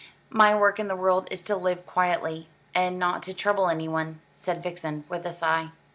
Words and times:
"My 0.31 0.55
work 0.55 0.79
in 0.79 0.87
the 0.87 0.95
world 0.95 1.27
is 1.29 1.41
to 1.41 1.55
live 1.55 1.85
quietly, 1.85 2.47
and 2.73 2.97
not 2.97 3.21
to 3.21 3.35
trouble 3.35 3.69
anyone," 3.69 4.19
said 4.33 4.63
Vixen, 4.63 5.03
with 5.09 5.27
a 5.27 5.31
sigh. 5.31 5.69